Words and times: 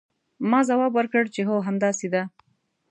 ما 0.49 0.59
ځواب 0.69 0.91
ورکړ 0.95 1.23
چې 1.35 1.41
هو 1.49 1.55
همداسې 1.67 2.07
ده. 2.13 2.23